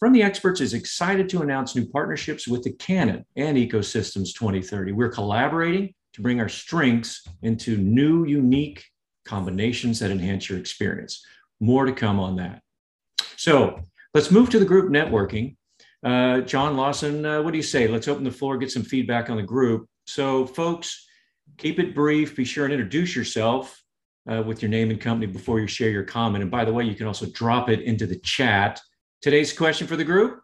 [0.00, 4.90] From the Experts is excited to announce new partnerships with the Cannon and Ecosystems 2030.
[4.90, 8.84] We're collaborating to bring our strengths into new, unique
[9.26, 11.24] combinations that enhance your experience.
[11.60, 12.62] More to come on that.
[13.36, 13.80] So
[14.14, 15.56] let's move to the group networking.
[16.02, 17.88] Uh, John Lawson, uh, what do you say?
[17.88, 19.88] Let's open the floor, get some feedback on the group.
[20.06, 21.06] So, folks,
[21.58, 22.36] keep it brief.
[22.36, 23.82] Be sure and introduce yourself
[24.30, 26.42] uh, with your name and company before you share your comment.
[26.42, 28.80] And by the way, you can also drop it into the chat.
[29.20, 30.40] Today's question for the group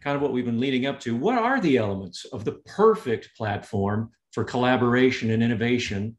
[0.00, 1.16] kind of what we've been leading up to.
[1.16, 6.16] What are the elements of the perfect platform for collaboration and innovation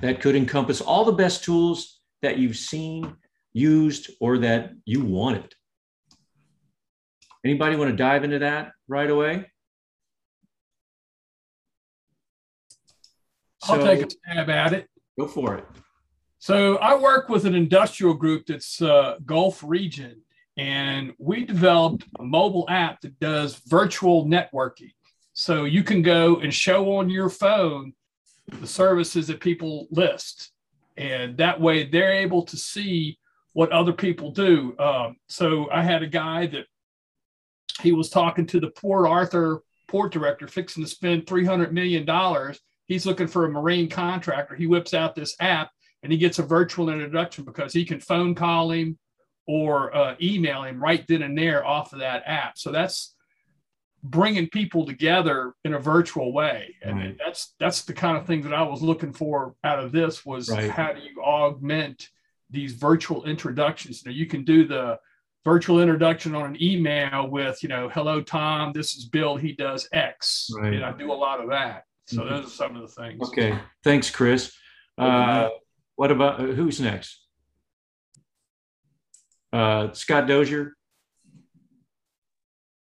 [0.00, 3.16] that could encompass all the best tools that you've seen,
[3.52, 5.54] used, or that you wanted?
[7.44, 9.50] Anybody want to dive into that right away?
[13.64, 14.88] I'll so, take a stab at it.
[15.18, 15.66] Go for it.
[16.38, 20.20] So I work with an industrial group that's uh, Gulf region,
[20.56, 24.92] and we developed a mobile app that does virtual networking.
[25.32, 27.94] So you can go and show on your phone
[28.48, 30.52] the services that people list,
[30.96, 33.18] and that way they're able to see
[33.52, 34.76] what other people do.
[34.78, 36.66] Um, so I had a guy that
[37.80, 42.04] he was talking to the Port Arthur port director, fixing to spend three hundred million
[42.04, 42.60] dollars.
[42.86, 44.54] He's looking for a marine contractor.
[44.54, 45.70] He whips out this app
[46.02, 48.98] and he gets a virtual introduction because he can phone call him
[49.46, 52.58] or uh, email him right then and there off of that app.
[52.58, 53.13] So that's
[54.04, 57.18] bringing people together in a virtual way, and right.
[57.18, 60.48] that's that's the kind of thing that I was looking for out of this was
[60.48, 60.70] right.
[60.70, 62.10] how do you augment
[62.50, 64.02] these virtual introductions?
[64.04, 64.98] You, know, you can do the
[65.44, 69.86] virtual introduction on an email with you know hello tom this is bill he does
[69.92, 70.72] x right.
[70.72, 72.30] and i do a lot of that so mm-hmm.
[72.30, 74.56] those are some of the things okay thanks chris
[74.98, 75.48] uh,
[75.96, 77.20] what about uh, who's next?
[79.52, 80.74] Uh, Scott Dozier.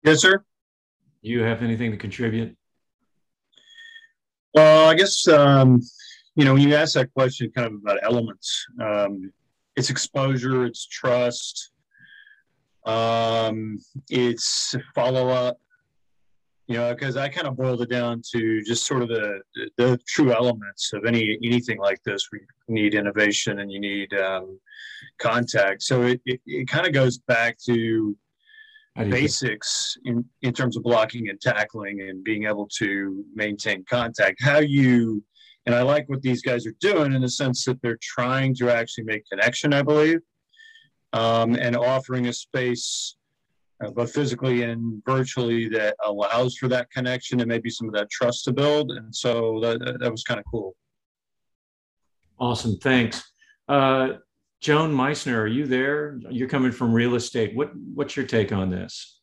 [0.04, 0.44] Yes, sir.
[1.26, 2.56] Do you have anything to contribute?
[4.54, 5.80] Well, I guess um,
[6.36, 9.32] you know when you ask that question, kind of about elements, um,
[9.74, 11.72] it's exposure, it's trust,
[12.84, 15.58] um, it's follow up,
[16.68, 19.40] you know, because I kind of boiled it down to just sort of the,
[19.76, 22.28] the true elements of any anything like this.
[22.30, 24.60] We need innovation and you need um,
[25.18, 25.82] contact.
[25.82, 28.16] So it, it, it kind of goes back to
[29.04, 34.42] basics in, in terms of blocking and tackling and being able to maintain contact.
[34.42, 35.22] How you,
[35.66, 38.70] and I like what these guys are doing in the sense that they're trying to
[38.70, 40.20] actually make connection, I believe,
[41.12, 43.16] um, and offering a space
[43.84, 48.10] uh, both physically and virtually that allows for that connection and maybe some of that
[48.10, 48.90] trust to build.
[48.90, 50.74] And so that, that was kind of cool.
[52.38, 52.78] Awesome.
[52.78, 53.22] Thanks.
[53.68, 54.14] Uh,
[54.66, 56.18] Joan Meissner, are you there?
[56.28, 57.54] You're coming from real estate.
[57.54, 59.20] What, what's your take on this?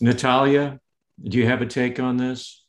[0.00, 0.80] Natalia,
[1.22, 2.66] do you have a take on this?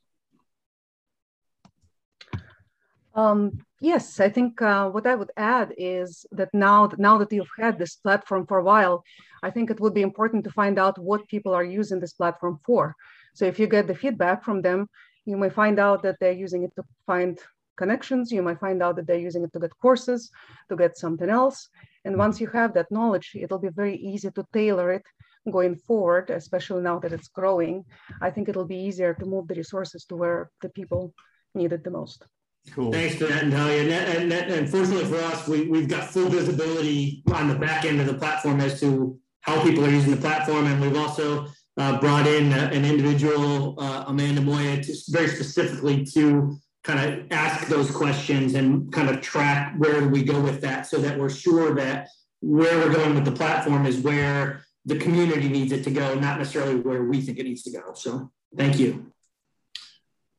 [3.15, 7.57] Um, Yes, I think uh, what I would add is that now, now that you've
[7.59, 9.03] had this platform for a while,
[9.43, 12.59] I think it would be important to find out what people are using this platform
[12.65, 12.95] for.
[13.33, 14.87] So if you get the feedback from them,
[15.25, 17.39] you may find out that they're using it to find
[17.77, 18.31] connections.
[18.31, 20.31] You might find out that they're using it to get courses,
[20.69, 21.69] to get something else.
[22.05, 22.19] And hmm.
[22.19, 25.03] once you have that knowledge, it'll be very easy to tailor it
[25.51, 27.85] going forward, especially now that it's growing.
[28.21, 31.13] I think it'll be easier to move the resources to where the people
[31.53, 32.25] need it the most.
[32.71, 32.91] Cool.
[32.91, 33.83] Thanks for that, Natalia.
[33.83, 38.01] And, and, and fortunately for us, we, we've got full visibility on the back end
[38.01, 40.65] of the platform as to how people are using the platform.
[40.65, 46.05] And we've also uh, brought in uh, an individual, uh, Amanda Moya, just very specifically
[46.05, 50.85] to kind of ask those questions and kind of track where we go with that
[50.85, 52.07] so that we're sure that
[52.41, 56.37] where we're going with the platform is where the community needs it to go, not
[56.37, 57.93] necessarily where we think it needs to go.
[57.95, 59.11] So thank you.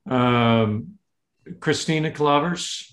[0.09, 0.99] Um,
[1.59, 2.93] Christina Calavers,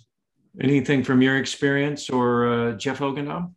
[0.60, 3.54] anything from your experience or uh, Jeff Hogendahl?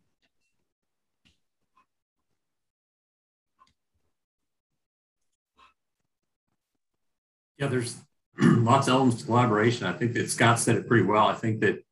[7.57, 7.97] Yeah, there's
[8.39, 9.87] lots of elements to collaboration.
[9.87, 11.27] I think that Scott said it pretty well.
[11.27, 11.83] I think that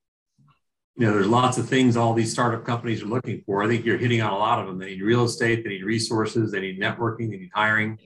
[0.98, 3.64] you know there's lots of things all these startup companies are looking for.
[3.64, 4.78] I think you're hitting on a lot of them.
[4.78, 8.00] They need real estate, they need resources, they need networking, they need hiring.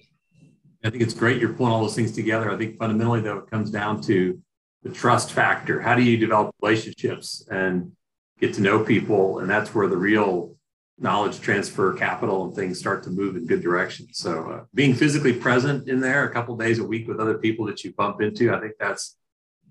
[0.84, 2.50] I think it's great you're pulling all those things together.
[2.50, 4.42] I think fundamentally though it comes down to
[4.84, 5.82] the trust factor.
[5.82, 7.92] How do you develop relationships and
[8.40, 9.40] get to know people?
[9.40, 10.56] And that's where the real
[11.00, 14.18] knowledge transfer, capital, and things start to move in good directions.
[14.18, 17.66] So, uh, being physically present in there a couple days a week with other people
[17.68, 19.18] that you bump into, I think that's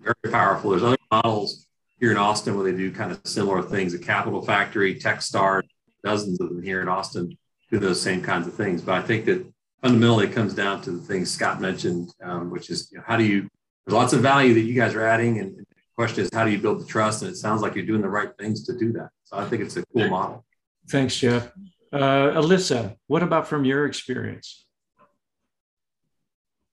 [0.00, 0.70] very powerful.
[0.70, 1.66] There's other models
[2.00, 3.94] here in Austin where they do kind of similar things.
[3.94, 5.62] A Capital Factory, Techstar,
[6.04, 7.36] dozens of them here in Austin
[7.70, 8.80] do those same kinds of things.
[8.82, 9.44] But I think that
[9.82, 13.16] fundamentally it comes down to the things Scott mentioned, um, which is you know, how
[13.16, 13.48] do you,
[13.84, 15.38] there's lots of value that you guys are adding.
[15.38, 15.64] And the
[15.96, 17.22] question is, how do you build the trust?
[17.22, 19.10] And it sounds like you're doing the right things to do that.
[19.24, 20.44] So I think it's a cool model.
[20.90, 21.52] Thanks, Jeff.
[21.92, 24.66] Uh, Alyssa, what about from your experience?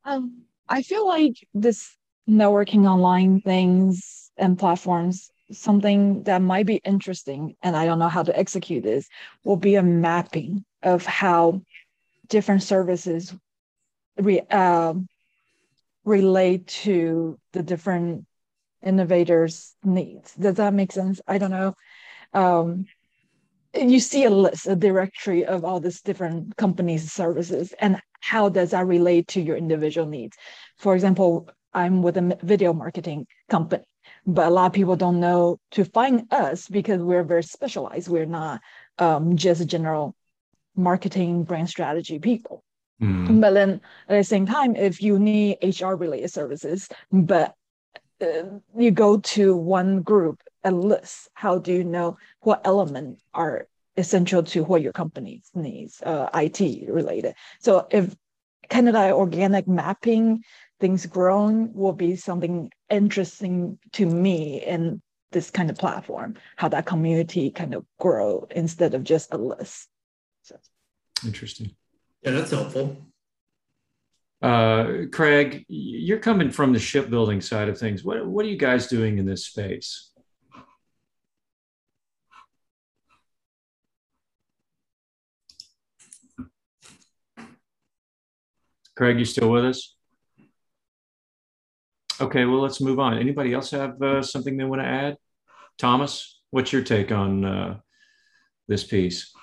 [0.03, 1.95] Um, I feel like this
[2.29, 8.23] networking online things and platforms something that might be interesting and i don't know how
[8.23, 9.07] to execute this
[9.43, 11.61] will be a mapping of how
[12.27, 13.33] different services
[14.17, 14.93] re, uh,
[16.03, 18.25] relate to the different
[18.83, 21.75] innovators needs does that make sense i don't know
[22.33, 22.85] um,
[23.75, 28.71] you see a list a directory of all these different companies services and how does
[28.71, 30.37] that relate to your individual needs
[30.77, 33.83] for example i'm with a video marketing company
[34.25, 38.07] but a lot of people don't know to find us because we're very specialized.
[38.07, 38.61] We're not
[38.97, 40.15] um, just general
[40.75, 42.63] marketing brand strategy people.
[43.01, 43.41] Mm.
[43.41, 47.53] But then at the same time, if you need HR related services, but
[48.21, 48.43] uh,
[48.77, 54.43] you go to one group and list, how do you know what element are essential
[54.43, 57.35] to what your company needs, uh, IT related?
[57.59, 58.15] So if
[58.69, 60.43] kind of organic mapping
[60.79, 65.01] things grown will be something interesting to me in
[65.31, 69.87] this kind of platform, how that community kind of grow instead of just a list.
[70.43, 70.57] So.
[71.25, 71.75] Interesting.
[72.23, 72.97] Yeah, that's helpful.
[74.41, 78.03] Uh, Craig, you're coming from the shipbuilding side of things.
[78.03, 80.11] What, what are you guys doing in this space?
[88.95, 89.95] Craig, you still with us?
[92.21, 93.17] Okay, well, let's move on.
[93.17, 95.17] Anybody else have uh, something they want to add?
[95.77, 97.77] Thomas, what's your take on uh,
[98.69, 99.33] this piece?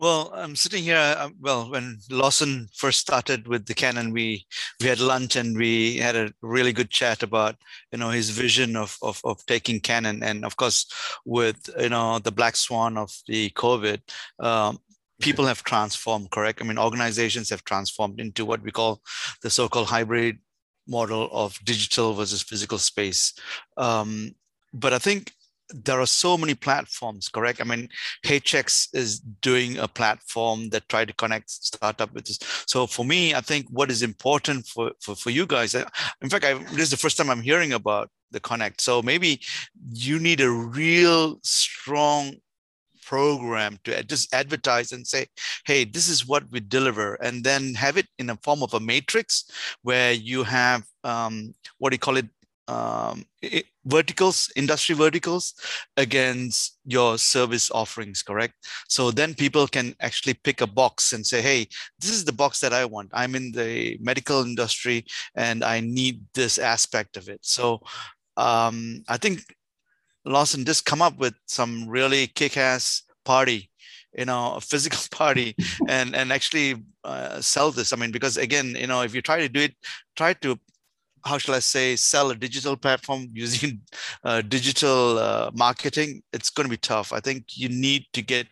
[0.00, 0.96] Well, I'm sitting here.
[0.96, 4.46] Uh, well, when Lawson first started with the Cannon, we
[4.80, 7.56] we had lunch and we had a really good chat about
[7.92, 10.86] you know his vision of of, of taking Cannon, and of course
[11.26, 14.00] with you know the black swan of the COVID,
[14.38, 14.78] um,
[15.20, 16.30] people have transformed.
[16.30, 16.62] Correct?
[16.62, 19.02] I mean, organizations have transformed into what we call
[19.42, 20.38] the so-called hybrid
[20.88, 23.34] model of digital versus physical space.
[23.76, 24.34] Um,
[24.72, 25.32] but I think
[25.74, 27.60] there are so many platforms, correct?
[27.60, 27.88] I mean,
[28.24, 32.38] HX is doing a platform that try to connect startup with this.
[32.66, 36.44] So for me, I think what is important for, for, for you guys, in fact,
[36.44, 38.80] I, this is the first time I'm hearing about the connect.
[38.80, 39.40] So maybe
[39.92, 42.34] you need a real strong
[43.10, 45.26] program to just advertise and say,
[45.66, 48.78] hey, this is what we deliver, and then have it in a form of a
[48.78, 49.50] matrix
[49.82, 52.28] where you have um, what do you call it?
[52.70, 55.54] Um, it, verticals, industry verticals
[55.96, 58.54] against your service offerings, correct?
[58.88, 61.66] So then people can actually pick a box and say, hey,
[61.98, 63.10] this is the box that I want.
[63.12, 65.04] I'm in the medical industry
[65.34, 67.40] and I need this aspect of it.
[67.42, 67.80] So
[68.36, 69.42] um, I think
[70.24, 73.70] Lawson just come up with some really kick-ass party
[74.16, 75.54] you know a physical party
[75.88, 79.38] and and actually uh, sell this i mean because again you know if you try
[79.38, 79.74] to do it
[80.16, 80.58] try to
[81.24, 83.80] how shall i say sell a digital platform using
[84.24, 87.12] uh, digital uh, marketing it's going to be tough.
[87.12, 88.46] I think you need to get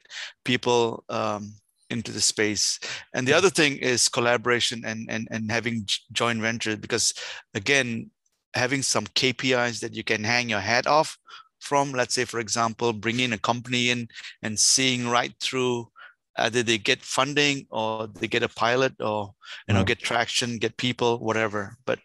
[0.44, 1.54] people um,
[1.90, 2.78] into the space.
[3.14, 7.14] And the other thing is collaboration and and, and having joint ventures because
[7.54, 8.10] again
[8.54, 11.18] having some kpis that you can hang your hat off
[11.60, 14.08] from, let's say, for example, bringing a company in
[14.42, 15.88] and seeing right through
[16.36, 19.34] either they get funding or they get a pilot or
[19.66, 21.76] you know get traction, get people, whatever.
[21.84, 21.98] But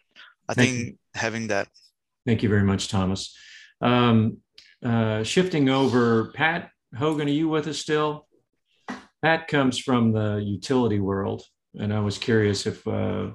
[0.48, 0.98] I Thank think you.
[1.14, 1.68] having that.
[2.26, 3.36] Thank you very much, Thomas.
[3.80, 4.38] Um,
[4.84, 8.26] uh, shifting over, Pat Hogan, are you with us still?
[9.22, 11.42] Pat comes from the utility world,
[11.74, 13.30] and I was curious if uh,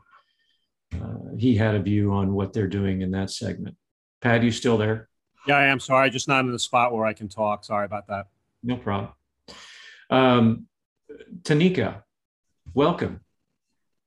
[0.93, 3.75] uh, he had a view on what they're doing in that segment.
[4.21, 5.09] Pat, you still there?
[5.47, 6.09] Yeah, I am sorry.
[6.09, 7.65] Just not in the spot where I can talk.
[7.65, 8.27] Sorry about that.
[8.61, 9.11] No problem.
[10.09, 10.67] Um,
[11.41, 12.03] Tanika,
[12.73, 13.21] welcome.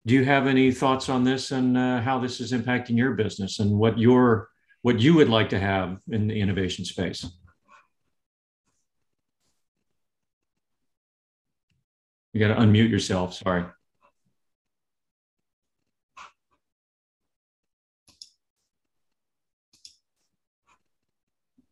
[0.04, 3.60] Do you have any thoughts on this and uh, how this is impacting your business
[3.60, 4.48] and what your
[4.82, 7.24] what you would like to have in the innovation space?
[12.32, 13.34] You got to unmute yourself.
[13.34, 13.64] Sorry.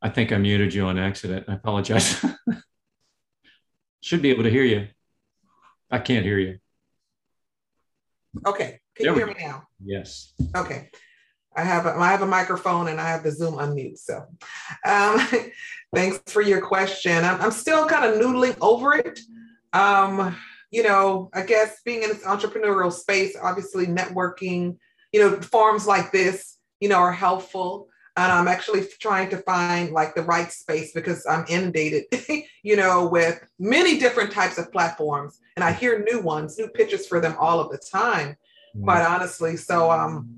[0.03, 1.47] I think I muted you on accident.
[1.49, 2.25] I apologize.
[4.03, 4.89] Should be able to hear you.
[5.91, 6.59] I can't hear you.
[8.47, 8.81] Okay.
[8.97, 9.65] Can there you hear me now?
[9.83, 10.33] Yes.
[10.57, 10.91] Okay.
[11.57, 13.99] I have a, I have a microphone and I have the Zoom unmute.
[13.99, 14.25] So,
[14.85, 15.27] um,
[15.95, 17.25] thanks for your question.
[17.25, 19.19] I'm, I'm still kind of noodling over it.
[19.73, 20.37] Um,
[20.71, 24.77] you know, I guess being in this entrepreneurial space, obviously networking,
[25.13, 27.89] you know, forums like this, you know, are helpful.
[28.17, 32.05] And I'm actually trying to find like the right space because I'm inundated,
[32.63, 35.39] you know, with many different types of platforms.
[35.57, 38.85] And I hear new ones, new pitches for them all of the time, mm-hmm.
[38.85, 39.57] quite honestly.
[39.57, 40.29] So um,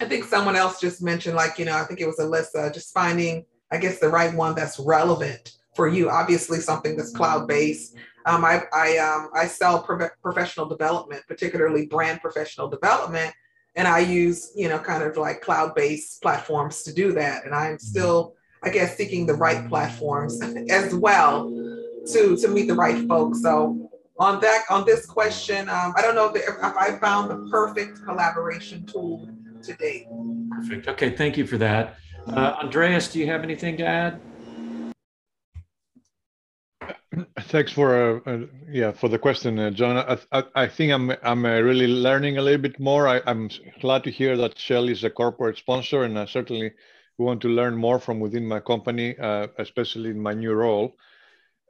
[0.00, 2.94] I think someone else just mentioned, like, you know, I think it was Alyssa, just
[2.94, 6.08] finding, I guess, the right one that's relevant for you.
[6.08, 7.96] Obviously, something that's cloud based
[8.26, 13.32] um, I, I, um, I sell pro- professional development, particularly brand professional development.
[13.76, 17.44] And I use, you know, kind of like cloud based platforms to do that.
[17.44, 21.50] And I'm still, I guess, seeking the right platforms as well
[22.12, 23.42] to, to meet the right folks.
[23.42, 27.50] So on that, on this question, um, I don't know if, if I found the
[27.50, 29.28] perfect collaboration tool
[29.62, 30.06] to date.
[30.50, 30.88] Perfect.
[30.88, 31.10] Okay.
[31.10, 31.96] Thank you for that.
[32.26, 34.20] Uh, Andreas, do you have anything to add?
[37.48, 39.96] Thanks for uh, uh, yeah for the question, uh, John.
[39.96, 43.08] I, I, I, think I'm I'm uh, really learning a little bit more.
[43.08, 43.48] I, am
[43.80, 46.72] glad to hear that Shell is a corporate sponsor, and I certainly
[47.16, 50.94] want to learn more from within my company, uh, especially in my new role.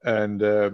[0.02, 0.70] And uh,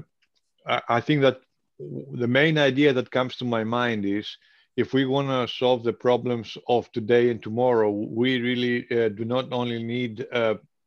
[0.67, 1.41] I, I, think that
[1.79, 4.39] the main idea that comes to my mind is
[4.77, 9.53] if we want to solve the problems of today and tomorrow, we really do not
[9.53, 10.25] only need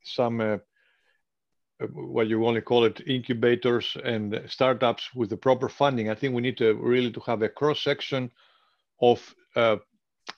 [0.04, 0.60] some
[1.94, 6.10] what you want to call it incubators and startups with the proper funding.
[6.10, 8.32] I think we need to really to have a cross section
[9.02, 9.78] of uh,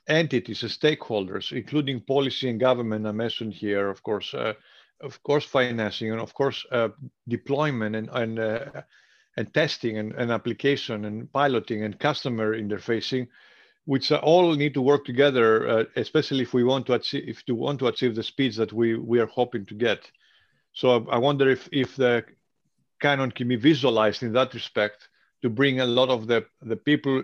[0.07, 3.05] entities and stakeholders including policy and government.
[3.05, 4.53] I mentioned here of course uh,
[5.01, 6.89] of course financing and of course uh,
[7.27, 8.81] deployment and and, uh,
[9.37, 13.27] and testing and, and application and piloting and customer interfacing
[13.85, 17.53] which all need to work together uh, especially if we want to achieve if we
[17.53, 20.11] want to achieve the speeds that we we are hoping to get
[20.77, 22.23] so I wonder if, if the
[23.01, 25.09] Cannon can be visualized in that respect
[25.41, 27.23] to bring a lot of the, the people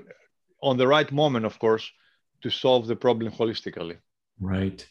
[0.64, 1.88] on the right moment, of course,
[2.42, 3.98] to solve the problem holistically.
[4.40, 4.84] Right.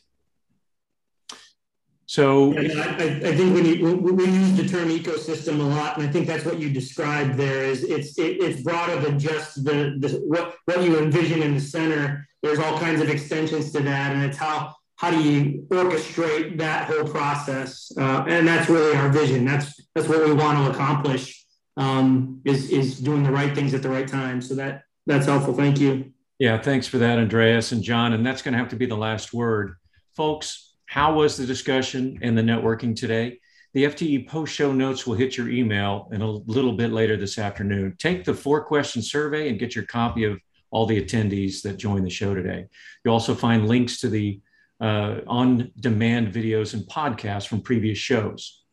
[2.07, 6.09] So yeah, I, I, think when you, we use the term ecosystem a lot, and
[6.09, 7.65] I think that's what you described there.
[7.65, 11.61] Is it's it, it's broader than just the, the what what you envision in the
[11.61, 12.29] center.
[12.45, 16.86] There's all kinds of extensions to that, and it's how how do you orchestrate that
[16.86, 17.90] whole process?
[17.98, 19.44] Uh, and that's really our vision.
[19.44, 21.44] That's that's what we want to accomplish.
[21.76, 24.40] Um, is is doing the right things at the right time.
[24.40, 25.55] So that that's helpful.
[25.55, 26.12] Thank you.
[26.38, 28.12] Yeah, thanks for that, Andreas and John.
[28.12, 29.74] And that's going to have to be the last word,
[30.16, 30.76] folks.
[30.86, 33.40] How was the discussion and the networking today?
[33.74, 37.38] The FTE post show notes will hit your email in a little bit later this
[37.38, 37.96] afternoon.
[37.98, 40.38] Take the four question survey and get your copy of
[40.70, 42.66] all the attendees that joined the show today.
[43.05, 44.40] You'll also find links to the
[44.83, 48.64] uh, on demand videos and podcasts from previous shows.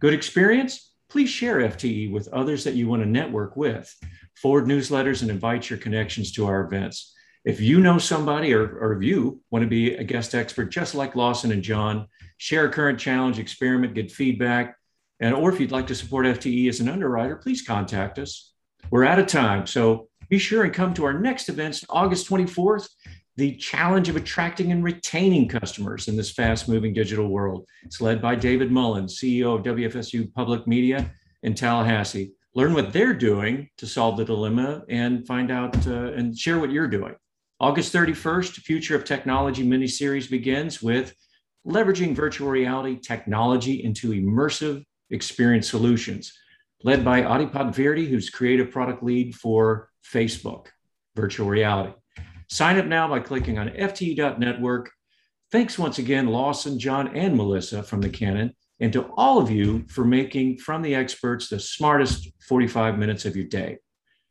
[0.00, 0.94] Good experience?
[1.10, 3.94] Please share FTE with others that you want to network with.
[4.34, 7.14] Forward newsletters and invite your connections to our events.
[7.44, 10.94] If you know somebody or, or if you want to be a guest expert, just
[10.94, 12.06] like Lawson and John,
[12.38, 14.76] share a current challenge, experiment, get feedback.
[15.20, 18.52] And or if you'd like to support FTE as an underwriter, please contact us.
[18.90, 19.66] We're out of time.
[19.66, 22.88] So be sure and come to our next events August 24th
[23.38, 27.64] the challenge of attracting and retaining customers in this fast moving digital world.
[27.84, 31.08] It's led by David Mullen, CEO of WFSU Public Media
[31.44, 32.32] in Tallahassee.
[32.56, 36.72] Learn what they're doing to solve the dilemma and find out uh, and share what
[36.72, 37.14] you're doing.
[37.60, 41.14] August 31st, Future of Technology mini series begins with
[41.64, 46.32] leveraging virtual reality technology into immersive experience solutions,
[46.82, 50.66] led by Adipad Virdi, who's creative product lead for Facebook
[51.14, 51.92] virtual reality.
[52.48, 54.90] Sign up now by clicking on FTE.network.
[55.52, 59.84] Thanks once again, Lawson, John, and Melissa from the Cannon, and to all of you
[59.88, 63.78] for making From the Experts the smartest 45 minutes of your day.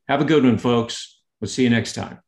[0.08, 1.22] Have a good one, folks.
[1.40, 2.20] We'll see you next time.